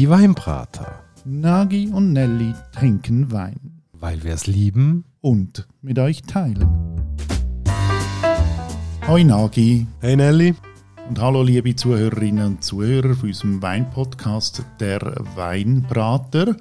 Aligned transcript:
Die 0.00 0.08
Weinbrater. 0.08 1.04
Nagi 1.26 1.88
und 1.88 2.14
Nelly 2.14 2.54
trinken 2.72 3.30
Wein 3.32 3.82
Weil 3.92 4.24
wir 4.24 4.32
es 4.32 4.46
lieben. 4.46 5.04
und 5.20 5.68
mit 5.82 5.98
euch 5.98 6.22
teilen. 6.22 6.66
Hoi 9.06 9.24
Nagi 9.24 9.86
Hey 10.00 10.16
Nelly. 10.16 10.54
und 11.06 11.20
hallo 11.20 11.42
liebe 11.42 11.76
Zuhörerinnen 11.76 12.46
und 12.46 12.64
Zuhörer 12.64 13.14
von 13.14 13.28
unserem 13.28 13.60
Weinpodcast 13.60 14.64
Der 14.80 15.00
Weinbrater. 15.34 16.56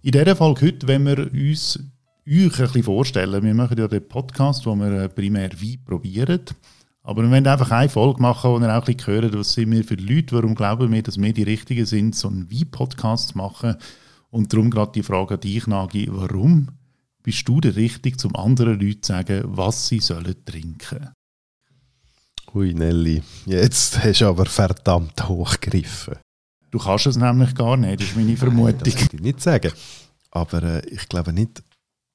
In 0.00 0.12
dieser 0.12 0.34
Folge 0.34 0.64
heute, 0.68 0.88
wenn 0.88 1.04
wir 1.04 1.30
uns 1.34 1.78
euch 2.24 2.44
ein 2.44 2.48
bisschen 2.66 2.82
vorstellen, 2.84 3.42
wir 3.42 3.52
machen 3.54 3.76
ja 3.76 3.88
den 3.88 4.08
Podcast, 4.08 4.64
wo 4.64 4.74
wir 4.74 5.08
primär 5.08 5.50
Wein 5.60 5.76
probieren. 5.76 6.40
Aber 7.02 7.22
wir 7.22 7.30
wollen 7.30 7.46
einfach 7.46 7.70
eine 7.70 7.88
Folge 7.88 8.20
machen, 8.20 8.50
wo 8.50 8.58
ihr 8.58 8.76
auch 8.76 8.86
ein 8.86 8.94
bisschen 8.94 9.14
hören, 9.14 9.32
was 9.34 9.52
sind 9.52 9.70
wir 9.70 9.84
für 9.84 9.94
Leute, 9.94 10.36
warum 10.36 10.54
glauben 10.54 10.92
wir, 10.92 11.02
dass 11.02 11.20
wir 11.20 11.32
die 11.32 11.42
Richtigen 11.42 11.86
sind, 11.86 12.14
so 12.14 12.28
einen 12.28 12.50
Wein-Podcast 12.50 13.30
zu 13.30 13.38
machen. 13.38 13.76
Und 14.30 14.52
darum 14.52 14.70
gerade 14.70 14.92
die 14.92 15.02
Frage 15.02 15.34
an 15.34 15.40
dich, 15.40 15.66
Nagi, 15.66 16.08
warum 16.10 16.68
bist 17.22 17.48
du 17.48 17.60
der 17.60 17.76
Richtige, 17.76 18.16
zum 18.16 18.36
anderen 18.36 18.78
Leuten 18.78 19.02
zu 19.02 19.12
sagen, 19.12 19.42
was 19.46 19.88
sie 19.88 20.00
sollen 20.00 20.44
trinken? 20.44 21.10
Hui 22.52 22.74
Nelly, 22.74 23.22
jetzt 23.46 24.02
hast 24.02 24.20
du 24.20 24.26
aber 24.26 24.46
verdammt 24.46 25.28
hochgegriffen. 25.28 26.16
Du 26.70 26.78
kannst 26.78 27.06
es 27.06 27.16
nämlich 27.16 27.54
gar 27.54 27.76
nicht, 27.76 28.00
das 28.00 28.08
ist 28.08 28.16
meine 28.16 28.36
Vermutung. 28.36 28.78
Das 28.78 29.00
würde 29.00 29.16
ich 29.16 29.20
nicht 29.20 29.40
sagen. 29.40 29.72
Aber 30.30 30.62
äh, 30.62 30.86
ich 30.88 31.08
glaube 31.08 31.32
nicht, 31.32 31.62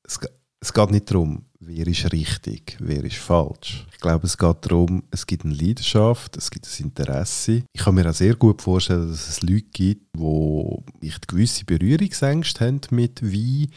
es, 0.04 0.20
es 0.59 0.73
geht 0.73 0.91
nicht 0.91 1.09
darum, 1.09 1.45
wer 1.65 1.87
ist 1.87 2.11
richtig, 2.11 2.77
wer 2.79 3.03
ist 3.03 3.17
falsch. 3.17 3.85
Ich 3.91 3.99
glaube, 3.99 4.27
es 4.27 4.37
geht 4.37 4.57
darum, 4.61 5.03
es 5.11 5.25
gibt 5.25 5.45
eine 5.45 5.53
Leidenschaft, 5.53 6.37
es 6.37 6.51
gibt 6.51 6.67
ein 6.67 6.85
Interesse. 6.85 7.63
Ich 7.73 7.81
kann 7.81 7.95
mir 7.95 8.09
auch 8.09 8.13
sehr 8.13 8.35
gut 8.35 8.61
vorstellen, 8.61 9.09
dass 9.09 9.27
es 9.27 9.41
Leute 9.41 9.65
gibt, 9.73 10.15
die 10.15 10.77
nicht 11.01 11.27
gewisse 11.27 11.65
Berührungsängste 11.65 12.65
haben 12.65 12.81
mit 12.91 13.21
Wein 13.23 13.67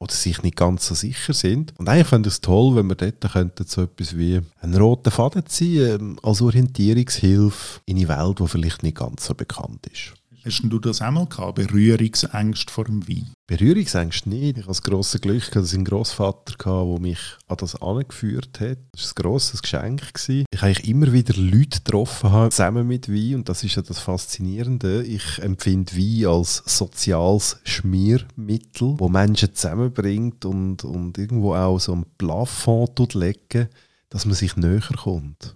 oder 0.00 0.14
sich 0.14 0.42
nicht 0.42 0.56
ganz 0.56 0.86
so 0.86 0.94
sicher 0.94 1.34
sind. 1.34 1.74
Und 1.78 1.88
eigentlich 1.88 2.08
fände 2.08 2.28
ich 2.28 2.34
es 2.34 2.40
toll, 2.40 2.74
wenn 2.74 2.88
wir 2.88 2.96
dort 2.96 3.68
so 3.68 3.82
etwas 3.82 4.16
wie 4.16 4.40
einen 4.60 4.80
roten 4.80 5.10
Faden 5.10 5.46
ziehen 5.46 6.00
ähm, 6.00 6.18
als 6.22 6.40
Orientierungshilfe 6.40 7.80
in 7.84 7.98
eine 7.98 8.08
Welt, 8.08 8.40
die 8.40 8.48
vielleicht 8.48 8.82
nicht 8.82 8.96
ganz 8.96 9.26
so 9.26 9.34
bekannt 9.34 9.86
ist. 9.86 10.14
Hast 10.42 10.62
du 10.64 10.78
das 10.78 11.02
einmal 11.02 11.26
gehabt, 11.26 11.56
Berührungsängste 11.56 12.72
vor 12.72 12.84
dem 12.84 13.06
Wein? 13.06 13.30
Berührungsängste 13.46 14.30
nicht. 14.30 14.56
Ich 14.56 14.56
hatte 14.56 14.68
das 14.68 14.82
grosse 14.82 15.20
Glück, 15.20 15.50
dass 15.50 15.68
ich 15.68 15.74
einen 15.74 15.84
Grossvater 15.84 16.54
hatte, 16.54 16.88
der 16.88 16.98
mich 16.98 17.18
an 17.46 17.56
das 17.58 17.80
angeführt 17.82 18.58
hat. 18.58 18.78
Das 18.92 19.02
war 19.02 19.10
ein 19.10 19.22
grosses 19.22 19.60
Geschenk. 19.60 20.02
Ich 20.28 20.62
habe 20.62 20.82
immer 20.84 21.12
wieder 21.12 21.34
Leute 21.36 21.80
getroffen, 21.80 22.50
zusammen 22.50 22.86
mit 22.86 23.10
Wein. 23.10 23.34
Und 23.34 23.50
das 23.50 23.64
ist 23.64 23.74
ja 23.74 23.82
das 23.82 23.98
Faszinierende. 23.98 25.04
Ich 25.04 25.38
empfinde 25.40 25.92
Wein 25.94 26.26
als 26.34 26.62
soziales 26.64 27.60
Schmiermittel, 27.64 28.94
wo 28.98 29.10
Menschen 29.10 29.54
zusammenbringt 29.54 30.46
und, 30.46 30.84
und 30.84 31.18
irgendwo 31.18 31.54
auch 31.54 31.78
so 31.78 31.94
ein 31.94 32.06
Plafond 32.16 33.12
legen, 33.12 33.68
dass 34.08 34.24
man 34.24 34.34
sich 34.34 34.56
näher 34.56 34.80
kommt. 34.96 35.54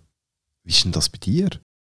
Wie 0.62 0.72
ist 0.72 0.84
denn 0.84 0.92
das 0.92 1.08
bei 1.08 1.18
dir? 1.18 1.48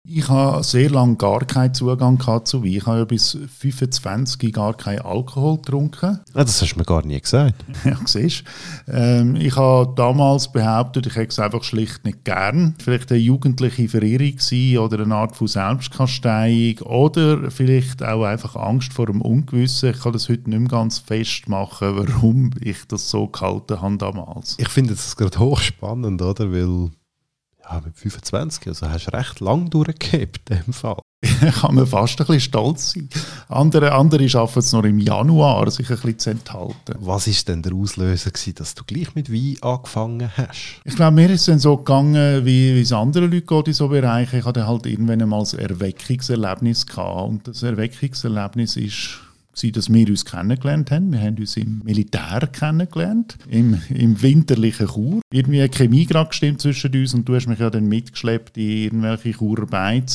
Ich 0.08 0.30
habe 0.30 0.64
sehr 0.64 0.92
lange 0.92 1.16
gar 1.16 1.39
keinen 1.39 1.73
Zugang 1.73 2.20
zu 2.45 2.64
Wein. 2.64 2.73
Ich 2.73 2.86
habe 2.86 3.00
ja 3.00 3.06
bis 3.06 3.38
25 3.59 4.53
gar 4.53 4.75
keinen 4.75 5.02
Alkohol 5.02 5.58
getrunken. 5.58 6.20
Ah, 6.34 6.44
das 6.44 6.62
hast 6.62 6.73
du 6.73 6.80
mir 6.80 6.86
gar 6.86 7.03
nie 7.06 7.20
gesagt. 7.20 7.56
Ja, 7.84 7.97
siehst 8.06 8.44
ähm, 8.88 9.36
Ich 9.36 9.56
habe 9.56 9.94
damals 9.95 10.52
behauptet, 10.52 11.08
ich 11.08 11.16
hätte 11.16 11.30
es 11.30 11.39
einfach 11.39 11.64
schlicht 11.64 12.06
nicht 12.06 12.23
gern. 12.23 12.75
Vielleicht 12.84 13.12
eine 13.12 13.20
jugendliche 13.20 13.88
Verirrung 13.88 14.36
gewesen 14.36 14.78
oder 14.78 15.03
eine 15.03 15.16
Art 15.16 15.36
von 15.36 15.47
Selbstkasteiung 15.47 16.80
oder 16.81 17.50
vielleicht 17.50 18.03
auch 18.03 18.23
einfach 18.23 18.56
Angst 18.56 18.94
vor 18.94 19.08
dem 19.08 19.22
Ungewissen. 19.22 19.92
Ich 19.92 20.02
kann 20.02 20.14
das 20.14 20.30
heute 20.30 20.50
nicht 20.50 20.59
mehr 20.59 20.69
ganz 20.69 21.00
festmachen, 21.00 21.96
warum 21.96 22.52
ich 22.62 22.85
das 22.88 23.09
so 23.09 23.28
gehalten 23.28 23.81
habe 23.81 23.97
damals. 23.97 24.56
Ich 24.59 24.69
finde 24.69 24.94
das 24.94 25.16
gerade 25.16 25.40
hochspannend, 25.40 26.22
oder? 26.22 26.52
Weil 26.52 26.91
ja, 27.70 27.81
mit 27.84 27.98
25, 27.98 28.68
also 28.68 28.90
hast 28.90 29.08
du 29.08 29.14
recht 29.14 29.40
lang 29.40 29.70
durchgehabt 29.70 30.50
in 30.50 30.58
dem 30.58 30.74
Fall. 30.74 31.00
kann 31.62 31.76
man 31.76 31.88
fast 31.88 32.20
ein 32.20 32.26
bisschen 32.28 32.42
stolz 32.42 32.92
sein. 32.92 33.09
Andere, 33.50 33.94
andere 33.94 34.28
schaffen 34.30 34.59
es 34.59 34.72
noch 34.74 34.84
im 34.84 35.00
Januar, 35.00 35.70
sich 35.72 35.90
ein 35.90 35.96
bisschen 35.96 36.20
zu 36.20 36.30
enthalten. 36.31 36.96
Was 37.00 37.28
ist 37.28 37.48
denn 37.48 37.62
der 37.62 37.74
Auslöser 37.74 38.31
gewesen, 38.31 38.56
dass 38.56 38.76
du 38.76 38.84
gleich 38.84 39.16
mit 39.16 39.31
Wein 39.31 39.58
angefangen 39.62 40.30
hast? 40.36 40.81
Ich 40.84 40.96
glaube, 40.96 41.16
mir 41.16 41.30
ist 41.30 41.42
es 41.42 41.46
dann 41.48 41.59
so 41.59 41.78
gegangen, 41.78 42.46
wie 42.46 42.76
wie 42.76 42.81
es 42.81 42.92
anderen 42.92 43.31
Leuten 43.31 43.48
geht 43.48 43.68
in 43.68 43.74
so 43.74 43.88
Bereichen. 43.88 44.40
Ich 44.40 44.46
hatte 44.46 44.68
halt 44.68 44.86
irgendwann 44.86 45.22
einmal 45.22 45.44
ein 45.44 45.59
Erweckungserlebnis 45.59 46.86
gehabt. 46.86 47.30
Und 47.30 47.47
das 47.47 47.64
Erweckungserlebnis 47.64 48.76
ist 48.78 49.20
dass 49.71 49.91
wir 49.91 50.07
uns 50.09 50.25
kennengelernt 50.25 50.91
haben. 50.91 51.11
Wir 51.11 51.21
haben 51.21 51.38
uns 51.38 51.55
im 51.57 51.81
Militär 51.83 52.49
kennengelernt, 52.51 53.38
im, 53.47 53.79
im 53.89 54.21
winterlichen 54.21 54.88
Chur. 54.88 55.21
Irgendwie 55.31 55.61
eine 55.61 55.69
Chemie 55.69 56.05
gerade 56.05 56.29
gestimmt 56.29 56.61
zwischen 56.61 56.93
uns 56.93 57.13
und 57.13 57.27
du 57.27 57.35
hast 57.35 57.47
mich 57.47 57.59
ja 57.59 57.69
dann 57.69 57.88
mitgeschleppt 57.88 58.57
in 58.57 58.83
irgendwelche 58.83 59.31
Churer 59.31 59.67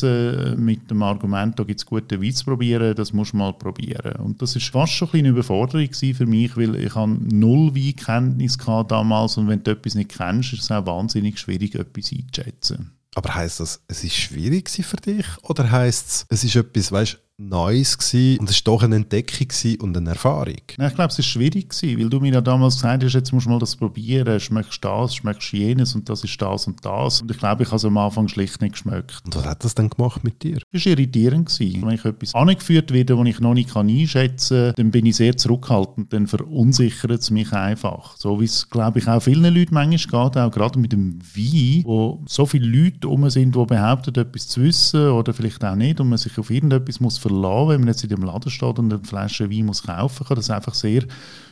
äh, 0.02 0.56
mit 0.56 0.90
dem 0.90 1.02
Argument, 1.02 1.58
da 1.58 1.64
gibt 1.64 1.80
es 1.80 1.86
guten 1.86 2.22
Wein 2.22 2.34
zu 2.34 2.44
probieren, 2.44 2.94
das 2.94 3.12
musst 3.12 3.32
du 3.32 3.36
mal 3.36 3.52
probieren. 3.52 4.16
Und 4.16 4.42
das 4.42 4.56
ist 4.56 4.68
fast 4.68 4.92
schon 4.92 5.08
ein 5.12 5.20
eine 5.20 5.28
Überforderung 5.30 5.88
für 5.92 6.26
mich, 6.26 6.56
weil 6.56 6.76
ich 6.76 6.94
habe 6.94 7.16
null 7.20 7.74
Weinkenntnis 7.74 8.58
damals 8.88 9.36
und 9.36 9.48
wenn 9.48 9.62
du 9.62 9.70
etwas 9.70 9.94
nicht 9.94 10.10
kennst, 10.10 10.52
ist 10.52 10.62
es 10.62 10.70
auch 10.70 10.86
wahnsinnig 10.86 11.38
schwierig, 11.38 11.74
etwas 11.74 12.12
einzuschätzen. 12.12 12.92
Aber 13.14 13.34
heisst 13.34 13.60
das, 13.60 13.82
es 13.88 14.04
ist 14.04 14.14
schwierig 14.14 14.70
für 14.70 14.96
dich? 14.96 15.26
Oder 15.42 15.70
heisst 15.70 16.08
es, 16.08 16.26
es 16.28 16.44
ist 16.44 16.56
etwas, 16.56 16.92
weißt 16.92 17.18
Neues 17.48 17.96
gewesen 17.96 18.40
und 18.40 18.50
es 18.50 18.56
war 18.56 18.74
doch 18.74 18.82
eine 18.82 18.96
Entdeckung 18.96 19.48
und 19.80 19.96
eine 19.96 20.10
Erfahrung? 20.10 20.56
Ich 20.68 20.76
glaube, 20.76 21.06
es 21.06 21.18
war 21.18 21.22
schwierig, 21.22 21.70
gewesen, 21.70 21.98
weil 21.98 22.10
du 22.10 22.20
mir 22.20 22.34
ja 22.34 22.40
damals 22.40 22.74
gesagt 22.76 23.02
hast, 23.02 23.14
jetzt 23.14 23.32
musst 23.32 23.46
du 23.46 23.50
mal 23.50 23.58
das 23.58 23.76
probieren, 23.76 24.38
schmeckst 24.38 24.84
das, 24.84 25.14
schmeckst 25.14 25.52
jenes 25.52 25.94
und 25.94 26.08
das 26.08 26.22
ist 26.22 26.40
das 26.40 26.66
und 26.66 26.84
das. 26.84 27.22
Und 27.22 27.30
ich 27.30 27.38
glaube, 27.38 27.62
ich 27.62 27.68
habe 27.68 27.76
es 27.76 27.84
am 27.84 27.96
Anfang 27.96 28.28
schlicht 28.28 28.60
nicht 28.60 28.72
geschmeckt. 28.72 29.22
Und 29.24 29.36
was 29.36 29.46
hat 29.46 29.64
das 29.64 29.74
dann 29.74 29.88
gemacht 29.88 30.22
mit 30.22 30.42
dir? 30.42 30.58
Es 30.70 30.84
war 30.84 30.92
irritierend. 30.92 31.48
Gewesen. 31.50 31.82
Wenn 31.82 31.94
ich 31.94 32.04
etwas 32.04 32.34
angeführt 32.34 32.92
werde, 32.92 33.16
das 33.16 33.26
ich 33.26 33.40
noch 33.40 33.54
nicht 33.54 33.72
kann 33.72 33.88
einschätzen 33.88 34.66
kann, 34.66 34.74
dann 34.76 34.90
bin 34.90 35.06
ich 35.06 35.16
sehr 35.16 35.36
zurückhaltend, 35.36 36.12
dann 36.12 36.26
verunsichert 36.26 37.10
es 37.22 37.30
mich 37.30 37.52
einfach. 37.52 38.16
So 38.16 38.40
wie 38.40 38.44
es, 38.44 38.68
glaube 38.68 38.98
ich, 38.98 39.08
auch 39.08 39.22
vielen 39.22 39.54
Leuten 39.54 39.74
manchmal 39.74 40.28
geht, 40.28 40.36
auch 40.36 40.50
gerade 40.50 40.78
mit 40.78 40.92
dem 40.92 41.18
Wein, 41.20 41.82
wo 41.84 42.22
so 42.26 42.46
viele 42.46 42.66
Leute 42.66 43.08
um 43.08 43.28
sind, 43.30 43.54
die 43.54 43.64
behaupten, 43.64 44.14
etwas 44.14 44.48
zu 44.48 44.62
wissen 44.62 45.08
oder 45.10 45.32
vielleicht 45.32 45.64
auch 45.64 45.74
nicht 45.74 46.00
und 46.00 46.08
man 46.08 46.18
sich 46.18 46.36
auf 46.38 46.50
irgendetwas 46.50 47.00
muss 47.00 47.18
verlassen, 47.18 47.29
wenn 47.30 47.80
man 47.80 47.88
jetzt 47.88 48.02
in 48.02 48.10
dem 48.10 48.22
Laden 48.22 48.50
steht 48.50 48.78
und 48.78 48.92
eine 48.92 49.02
Flasche 49.02 49.50
Wein 49.50 49.66
muss 49.66 49.82
kaufen, 49.82 50.26
kann 50.26 50.36
das 50.36 50.50
einfach 50.50 50.74
sehr 50.74 51.04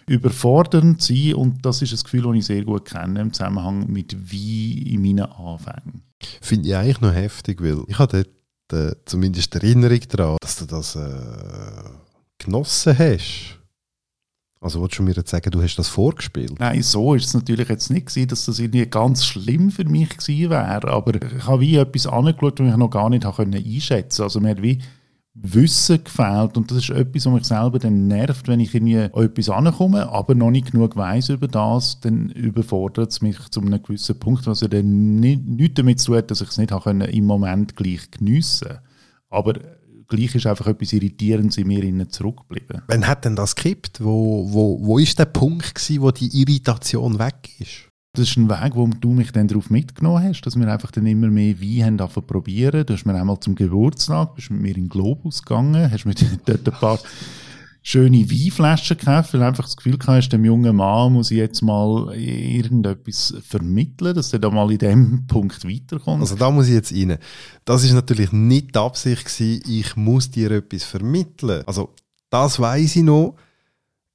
überfordernd 0.07 1.03
sein 1.03 1.35
und 1.35 1.65
das 1.65 1.83
ist 1.83 1.93
ein 1.93 2.03
Gefühl, 2.03 2.23
das 2.23 2.37
ich 2.37 2.47
sehr 2.47 2.65
gut 2.65 2.85
kenne 2.85 3.21
im 3.21 3.33
Zusammenhang 3.33 3.91
mit 3.91 4.15
Wein 4.15 4.87
in 4.87 5.03
meinen 5.03 5.27
Anfängen. 5.27 6.03
Finde 6.41 6.69
ich 6.69 6.77
eigentlich 6.77 7.01
noch 7.01 7.15
heftig, 7.15 7.63
weil 7.63 7.83
ich 7.87 7.99
habe 7.99 8.25
dort 8.71 8.93
äh, 8.93 8.97
zumindest 9.05 9.55
Erinnerung 9.55 10.01
daran, 10.09 10.37
dass 10.41 10.57
du 10.57 10.67
das 10.67 10.97
äh, 10.97 11.91
genossen 12.39 12.99
hast. 12.99 13.59
Also 14.61 14.81
wolltest 14.81 14.99
du 14.99 15.05
mir 15.05 15.13
jetzt 15.13 15.31
sagen, 15.31 15.51
du 15.53 15.63
hast 15.63 15.77
das 15.77 15.89
vorgespielt? 15.89 16.59
Nein, 16.59 16.83
so 16.83 17.15
ist 17.15 17.27
es 17.27 17.35
natürlich 17.35 17.69
jetzt 17.69 17.91
nicht 17.91 18.07
gewesen, 18.07 18.29
dass 18.29 18.47
das 18.47 18.59
irgendwie 18.59 18.87
ganz 18.87 19.25
schlimm 19.25 19.71
für 19.71 19.85
mich 19.85 20.09
gewesen 20.09 20.51
wäre, 20.51 20.89
aber 20.89 21.15
ich 21.15 21.47
habe 21.47 21.61
wie 21.61 21.77
etwas 21.77 22.09
angeschaut, 22.09 22.59
was 22.59 22.69
ich 22.69 22.77
noch 22.77 22.91
gar 22.91 23.09
nicht 23.09 23.25
habe 23.25 23.43
einschätzen 23.43 24.23
Also 24.23 24.41
mir 24.41 24.61
wie 24.61 24.81
Wissen 25.41 26.03
gefehlt 26.03 26.57
und 26.57 26.71
das 26.71 26.79
ist 26.79 26.91
etwas, 26.91 27.27
was 27.27 27.33
mich 27.33 27.45
selber 27.45 27.79
dann 27.79 28.09
nervt, 28.09 28.49
wenn 28.49 28.61
ich 28.61 28.75
irgendwie 28.75 28.99
an 28.99 29.11
etwas 29.15 29.49
ankomme, 29.49 30.09
aber 30.11 30.35
noch 30.35 30.51
nicht 30.51 30.73
genug 30.73 30.97
weiß 30.97 31.29
über 31.31 31.49
das, 31.49 32.01
dann 32.01 32.31
überfordert 32.31 33.11
es 33.11 33.23
mich 33.23 33.39
zu 33.51 33.61
einem 33.61 33.83
gewissen 33.83 34.19
Punkt, 34.19 34.47
was 34.47 34.61
ja 34.63 34.69
dann 34.69 35.21
nicht, 35.21 35.47
nichts 35.47 35.75
damit 35.75 36.01
zu 36.01 36.07
tun 36.07 36.17
hat, 36.19 36.31
dass 36.31 36.41
ich 36.41 36.49
es 36.49 36.59
nicht 36.59 36.73
können, 36.83 37.09
im 37.09 37.25
Moment 37.25 37.77
gleich 37.77 38.11
geniessen 38.11 38.79
Aber 39.29 39.55
gleich 40.09 40.35
ist 40.35 40.47
einfach 40.47 40.67
etwas 40.67 40.93
Irritierendes 40.93 41.59
in 41.59 41.69
mir 41.69 42.09
zurückgeblieben. 42.09 42.83
Wann 42.89 43.07
hat 43.07 43.25
denn 43.25 43.37
das 43.37 43.55
gekippt? 43.55 44.03
Wo, 44.03 44.53
wo, 44.53 44.85
wo 44.85 44.99
ist 44.99 45.19
der 45.19 45.27
Punkt 45.27 45.75
gewesen, 45.75 46.03
wo 46.03 46.11
die 46.11 46.41
Irritation 46.41 47.19
weg 47.19 47.51
ist? 47.61 47.88
Das 48.19 48.31
ist 48.31 48.37
ein 48.37 48.51
Weg, 48.51 48.75
wo 48.75 48.85
du 48.89 49.13
mich 49.13 49.31
dann 49.31 49.47
darauf 49.47 49.71
mitgenommen 49.71 50.25
hast, 50.25 50.41
dass 50.41 50.59
wir 50.59 50.67
einfach 50.67 50.91
dann 50.91 51.07
immer 51.07 51.29
mehr 51.29 51.61
Wein 51.61 52.01
haben 52.01 52.11
zu 52.11 52.21
probieren. 52.21 52.85
Du 52.85 52.95
hast 52.95 53.07
mir 53.07 53.15
einmal 53.15 53.39
zum 53.39 53.55
Geburtstag, 53.55 54.35
bist 54.35 54.51
mit 54.51 54.61
mir 54.61 54.77
in 54.77 54.85
den 54.85 54.89
Globus 54.89 55.45
gegangen, 55.45 55.89
hast 55.89 56.05
mir 56.05 56.15
dort 56.45 56.69
ein 56.69 56.75
paar 56.81 56.99
schöne 57.81 58.29
Weinflaschen 58.29 58.99
gekauft, 58.99 59.35
weil 59.35 59.45
einfach 59.45 59.67
das 59.67 59.77
Gefühl 59.77 59.97
hast, 60.05 60.31
dem 60.31 60.45
jungen 60.45 60.75
Mann 60.75 61.13
muss 61.13 61.31
ich 61.31 61.37
jetzt 61.37 61.63
mal 61.63 62.13
irgendetwas 62.13 63.35
vermitteln, 63.47 64.17
dass 64.17 64.33
er 64.33 64.41
da 64.41 64.51
mal 64.51 64.73
in 64.73 64.79
dem 64.79 65.27
Punkt 65.29 65.65
weiterkommt. 65.65 66.21
Also 66.21 66.35
da 66.35 66.51
muss 66.51 66.67
ich 66.67 66.75
jetzt 66.75 66.93
rein. 66.93 67.19
Das 67.65 67.85
ist 67.85 67.93
natürlich 67.93 68.33
nicht 68.33 68.75
die 68.75 68.81
Absicht 68.81 69.27
gewesen, 69.27 69.63
ich 69.65 69.95
muss 69.95 70.29
dir 70.29 70.51
etwas 70.51 70.83
vermitteln. 70.83 71.63
Also 71.67 71.95
das 72.31 72.59
weiß 72.59 72.97
ich 72.97 73.05
noch. 73.05 73.37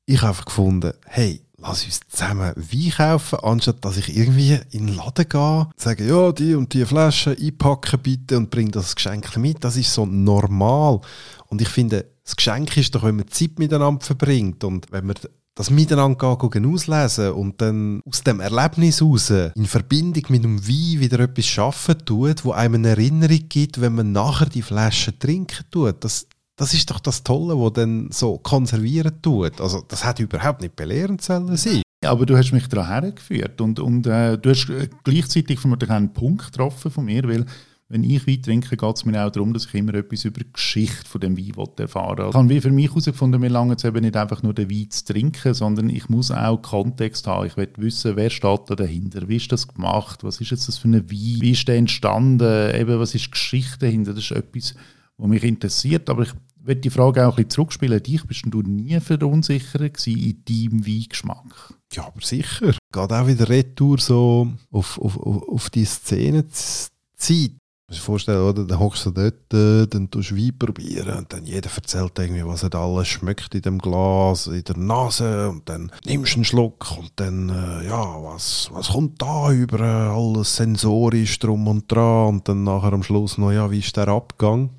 Ich 0.05 0.17
habe 0.17 0.31
einfach 0.31 0.43
gefunden, 0.43 0.91
hey, 1.05 1.42
lass 1.63 1.85
uns 1.85 2.01
zusammen 2.07 2.53
Wein 2.55 2.91
kaufen, 2.91 3.39
anstatt 3.41 3.83
dass 3.83 3.97
ich 3.97 4.15
irgendwie 4.15 4.59
in 4.71 4.87
den 4.87 4.95
Laden 4.95 5.27
gehe, 5.27 5.69
sage, 5.77 6.05
ja, 6.05 6.31
die 6.31 6.55
und 6.55 6.73
die 6.73 6.85
Flasche 6.85 7.35
einpacken 7.39 7.99
bitte 8.01 8.37
und 8.37 8.49
bring 8.49 8.71
das 8.71 8.95
Geschenk 8.95 9.35
mit. 9.37 9.63
Das 9.63 9.77
ist 9.77 9.93
so 9.93 10.05
normal. 10.05 11.01
Und 11.47 11.61
ich 11.61 11.69
finde, 11.69 12.05
das 12.23 12.35
Geschenk 12.35 12.75
ist 12.77 12.93
doch, 12.93 13.03
wenn 13.03 13.15
man 13.15 13.27
Zeit 13.29 13.59
miteinander 13.59 14.05
verbringt 14.05 14.63
und 14.63 14.91
wenn 14.91 15.05
man 15.05 15.15
das 15.55 15.69
miteinander 15.69 16.37
gehen, 16.37 16.73
auslesen 16.73 17.31
und 17.33 17.61
dann 17.61 18.01
aus 18.05 18.23
dem 18.23 18.39
Erlebnis 18.39 19.01
heraus 19.01 19.29
in 19.29 19.65
Verbindung 19.67 20.23
mit 20.29 20.43
dem 20.43 20.67
Wein 20.67 20.99
wieder 20.99 21.19
etwas 21.19 21.45
schaffen 21.45 22.03
tut, 22.05 22.43
wo 22.43 22.53
einem 22.53 22.75
eine 22.75 22.89
Erinnerung 22.89 23.49
gibt, 23.49 23.79
wenn 23.79 23.93
man 23.93 24.11
nachher 24.11 24.47
die 24.47 24.63
Flasche 24.63 25.17
trinken 25.17 25.63
tut. 25.69 26.03
Das, 26.03 26.25
das 26.55 26.73
ist 26.73 26.89
doch 26.89 26.99
das 26.99 27.23
Tolle, 27.23 27.59
was 27.59 27.73
dann 27.73 28.09
so 28.11 28.37
konservieren 28.37 29.21
tut. 29.21 29.59
Also 29.59 29.83
das 29.87 30.05
hat 30.05 30.19
überhaupt 30.19 30.61
nicht 30.61 30.75
belehrend 30.75 31.21
sollen 31.21 31.57
sein. 31.57 31.81
Ja, 32.03 32.11
aber 32.11 32.25
du 32.25 32.37
hast 32.37 32.51
mich 32.51 32.67
daran 32.67 33.01
hergeführt 33.01 33.61
und, 33.61 33.79
und 33.79 34.05
äh, 34.07 34.37
du 34.37 34.49
hast 34.49 34.67
gleichzeitig 35.03 35.59
von 35.59 35.71
mir 35.71 35.89
einen 35.89 36.13
Punkt 36.13 36.51
getroffen 36.51 36.91
von 36.91 37.05
mir, 37.05 37.23
weil 37.27 37.45
wenn 37.89 38.03
ich 38.03 38.25
Wein 38.27 38.41
trinke, 38.41 38.75
geht 38.75 38.95
es 38.95 39.05
mir 39.05 39.23
auch 39.23 39.29
darum, 39.29 39.53
dass 39.53 39.67
ich 39.67 39.73
immer 39.75 39.93
etwas 39.93 40.25
über 40.25 40.39
die 40.39 40.51
Geschichte 40.51 41.07
von 41.07 41.21
dem 41.21 41.37
Wein 41.37 41.53
erfahren 41.77 42.17
will. 42.17 42.29
Ich 42.29 42.35
habe 42.35 42.49
wie 42.49 42.61
für 42.61 42.71
mich 42.71 42.89
herausgefunden, 42.89 43.39
mir 43.39 43.49
lange 43.49 43.75
es 43.75 43.83
eben 43.83 44.01
nicht 44.01 44.17
einfach 44.17 44.41
nur 44.41 44.53
den 44.53 44.69
Wein 44.69 44.89
zu 44.89 45.05
trinken, 45.05 45.53
sondern 45.53 45.89
ich 45.89 46.09
muss 46.09 46.31
auch 46.31 46.61
Kontext 46.61 47.27
haben. 47.27 47.45
Ich 47.45 47.55
will 47.55 47.69
wissen, 47.77 48.15
wer 48.15 48.29
steht 48.29 48.61
da 48.67 48.75
dahinter, 48.75 49.27
wie 49.27 49.35
ist 49.35 49.51
das 49.51 49.67
gemacht, 49.67 50.23
was 50.23 50.41
ist 50.41 50.51
jetzt 50.51 50.67
das 50.67 50.77
für 50.77 50.87
ein 50.87 51.09
Wein, 51.09 51.41
wie 51.41 51.51
ist 51.51 51.67
der 51.67 51.75
entstanden, 51.75 52.75
eben, 52.75 52.99
was 52.99 53.13
ist 53.15 53.27
die 53.27 53.31
Geschichte 53.31 53.79
dahinter, 53.79 54.13
das 54.13 54.23
ist 54.23 54.31
etwas, 54.31 54.73
was 55.17 55.29
mich 55.29 55.43
interessiert, 55.43 56.09
aber 56.09 56.23
ich 56.23 56.33
will 56.61 56.75
die 56.75 56.89
Frage 56.89 57.27
auch 57.27 57.31
ein 57.31 57.35
bisschen 57.35 57.49
zurückspielen. 57.49 58.01
Dich 58.01 58.25
bist 58.25 58.43
du 58.45 58.61
nie 58.61 58.99
verunsichert 58.99 60.07
in 60.07 60.43
deinem 60.45 60.85
Weingeschmack? 60.85 61.73
Ja, 61.91 62.07
aber 62.07 62.21
sicher. 62.21 62.75
Geht 62.91 63.11
auch 63.11 63.27
wieder 63.27 63.49
retour 63.49 63.99
so 63.99 64.47
auf, 64.71 64.99
auf, 64.99 65.17
auf, 65.17 65.47
auf 65.47 65.69
die 65.69 65.85
Szene 65.85 66.47
Zeit 66.47 67.51
musst 67.93 68.01
dir 68.01 68.05
vorstellen, 68.05 68.41
oder? 68.41 68.65
Dann 68.65 68.79
hockst 68.79 69.05
du 69.05 69.11
dort, 69.11 69.53
äh, 69.53 69.87
dann 69.87 70.09
tust 70.09 70.31
du 70.31 70.37
Wein 70.37 70.57
probieren 70.57 71.17
und 71.17 71.33
dann 71.33 71.45
jeder 71.45 71.69
erzählt 71.73 72.17
irgendwie, 72.17 72.45
was 72.45 72.63
er 72.63 72.73
alles 72.75 73.07
schmeckt 73.07 73.53
in 73.55 73.61
dem 73.61 73.79
Glas, 73.79 74.47
in 74.47 74.63
der 74.63 74.77
Nase 74.77 75.49
und 75.49 75.67
dann 75.69 75.91
nimmst 76.05 76.33
du 76.33 76.37
einen 76.37 76.45
Schluck 76.45 76.97
und 76.97 77.11
dann, 77.17 77.49
äh, 77.49 77.87
ja, 77.87 78.23
was, 78.23 78.69
was 78.73 78.89
kommt 78.89 79.21
da 79.21 79.51
über 79.51 79.79
alles 79.79 80.55
sensorisch 80.55 81.39
drum 81.39 81.67
und 81.67 81.91
dran 81.91 82.35
und 82.35 82.47
dann 82.47 82.63
nachher 82.63 82.93
am 82.93 83.03
Schluss 83.03 83.37
noch, 83.37 83.51
ja, 83.51 83.69
wie 83.69 83.79
ist 83.79 83.95
der 83.95 84.07
Abgang? 84.07 84.69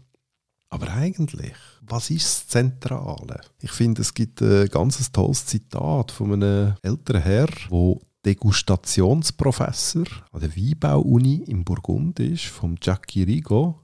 Aber 0.75 0.93
eigentlich, 0.93 1.55
was 1.83 2.11
ist 2.11 2.25
das 2.25 2.49
Zentrale? 2.49 3.41
Ich 3.61 3.71
finde, 3.71 4.03
es 4.03 4.13
gibt 4.13 4.43
ein 4.43 4.67
ganz 4.67 5.13
tolles 5.13 5.47
Zitat 5.47 6.11
von 6.11 6.33
einem 6.33 6.75
älteren 6.83 7.23
Herr, 7.23 7.47
der 7.47 7.97
Degustationsprofessor 8.27 10.07
an 10.33 10.41
der 10.41 10.57
Weinbau-Uni 10.57 11.45
in 11.47 11.63
Burgund 11.63 12.19
ist, 12.19 12.47
vom 12.47 12.75
Jacques 12.83 13.25
Rigaud. 13.25 13.77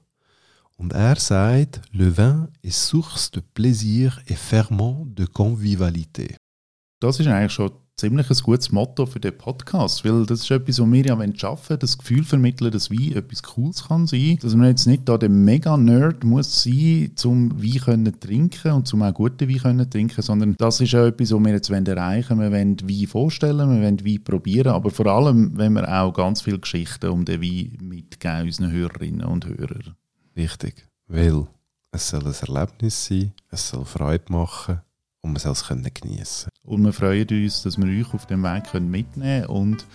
Und 0.75 0.91
er 0.91 1.15
sagt, 1.15 1.79
le 1.93 2.17
vin 2.17 2.49
est 2.61 2.89
source 2.89 3.31
de 3.31 3.39
plaisir 3.39 4.21
et 4.25 4.37
ferment 4.37 5.05
de 5.17 5.27
convivialité. 5.27 6.35
Das 6.99 7.21
ist 7.21 7.27
eigentlich 7.27 7.53
schon 7.53 7.71
ziemlich 8.01 8.31
ein 8.31 8.37
gutes 8.37 8.71
Motto 8.71 9.05
für 9.05 9.19
den 9.19 9.37
Podcast, 9.37 10.03
weil 10.03 10.25
das 10.25 10.39
ist 10.41 10.49
etwas, 10.49 10.79
was 10.79 10.91
wir 10.91 11.05
ja 11.05 11.33
schaffen 11.35 11.77
das 11.77 11.99
Gefühl 11.99 12.23
vermitteln, 12.23 12.71
dass 12.71 12.89
Wein 12.89 13.15
etwas 13.15 13.43
Cooles 13.43 13.87
kann 13.87 14.07
sein, 14.07 14.39
dass 14.41 14.55
man 14.55 14.69
jetzt 14.69 14.87
nicht 14.87 15.07
da 15.07 15.19
der 15.19 15.29
Mega-Nerd 15.29 16.23
muss 16.23 16.63
sein, 16.63 17.11
zum 17.13 17.61
Wein 17.61 17.79
können 17.79 18.19
trinken 18.19 18.71
und 18.71 18.87
zum 18.87 19.03
auch 19.03 19.13
guten 19.13 19.47
Wein 19.47 19.59
können 19.59 19.87
trinken, 19.87 20.19
sondern 20.23 20.55
das 20.57 20.81
ist 20.81 20.93
ja 20.93 21.05
etwas, 21.05 21.31
was 21.31 21.39
wir 21.39 21.51
jetzt 21.51 21.69
erreichen 21.69 22.39
wollen. 22.39 22.51
Wir 22.51 22.57
wollen 22.57 22.89
Wein 22.89 23.07
vorstellen, 23.07 23.69
wir 23.69 23.83
wollen 23.83 24.03
Wein 24.03 24.23
probieren, 24.23 24.73
aber 24.73 24.89
vor 24.89 25.05
allem 25.05 25.55
wenn 25.55 25.73
wir 25.73 25.87
auch 25.87 26.11
ganz 26.11 26.41
viele 26.41 26.57
Geschichten 26.57 27.11
um 27.11 27.23
den 27.23 27.39
Wein 27.39 27.77
mitgeben 27.83 28.47
unseren 28.47 28.71
Hörerinnen 28.71 29.27
und 29.27 29.45
Hörern. 29.45 29.95
Richtig, 30.35 30.87
weil 31.07 31.45
es 31.91 32.09
soll 32.09 32.25
ein 32.25 32.33
Erlebnis 32.47 33.05
sein, 33.05 33.31
es 33.51 33.69
soll 33.69 33.85
Freude 33.85 34.25
machen 34.29 34.81
und 35.21 35.33
man 35.33 35.39
soll 35.39 35.53
es 35.53 35.65
geniessen 35.93 36.49
Und 36.63 36.83
wir 36.83 36.93
freuen 36.93 37.27
uns, 37.29 37.61
dass 37.63 37.77
wir 37.77 37.85
euch 37.85 38.13
auf 38.13 38.25
dem 38.25 38.43
Weg 38.43 38.73
mitnehmen 38.73 39.15
können 39.15 39.45
und 39.45 39.85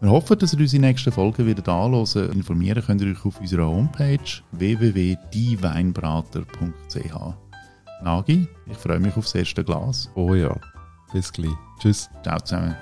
wir 0.00 0.10
hoffen, 0.10 0.38
dass 0.38 0.52
ihr 0.52 0.60
unsere 0.60 0.82
nächsten 0.82 1.12
Folgen 1.12 1.46
wieder 1.46 1.66
anhören. 1.72 2.32
Informieren 2.32 2.84
könnt 2.84 3.00
ihr 3.00 3.12
euch 3.12 3.24
auf 3.24 3.40
unserer 3.40 3.66
Homepage 3.66 4.18
www.dieweinbrater.ch. 4.52 7.34
Nagi, 8.02 8.46
ich 8.70 8.76
freue 8.76 9.00
mich 9.00 9.16
aufs 9.16 9.34
erste 9.34 9.64
Glas. 9.64 10.10
Oh 10.14 10.34
ja, 10.34 10.54
bis 11.12 11.32
gleich. 11.32 11.56
Tschüss. 11.80 12.10
Ciao 12.22 12.38
zusammen. 12.40 12.76